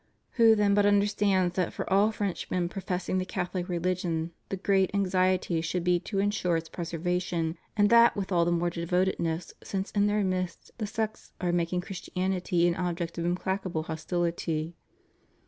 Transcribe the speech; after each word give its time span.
Who 0.31 0.55
then 0.55 0.73
but 0.73 0.87
understands 0.87 1.53
that 1.57 1.73
for 1.73 1.87
all 1.93 2.11
Frenchmen 2.11 2.69
professing 2.69 3.19
the 3.19 3.23
Catholic 3.23 3.67
rehgion 3.67 4.31
the 4.49 4.57
great 4.57 4.89
anxiety 4.95 5.61
should 5.61 5.83
be 5.83 5.99
to 5.99 6.17
insure 6.17 6.57
its 6.57 6.69
preservation, 6.69 7.55
and 7.77 7.91
that 7.91 8.15
with 8.15 8.31
all 8.31 8.43
the 8.43 8.51
more 8.51 8.71
devotedness 8.71 9.53
since 9.63 9.91
in 9.91 10.07
their 10.07 10.23
midst 10.23 10.71
the 10.79 10.87
sects 10.87 11.33
are 11.39 11.51
making 11.51 11.81
Christianity 11.81 12.67
an 12.67 12.73
object 12.77 13.19
of 13.19 13.25
implacable 13.25 13.83
hostility. 13.83 14.73